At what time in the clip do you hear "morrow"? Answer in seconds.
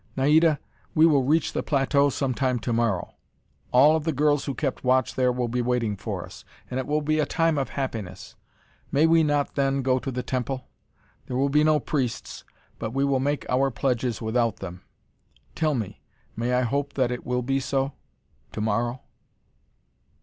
2.73-3.13, 18.59-19.01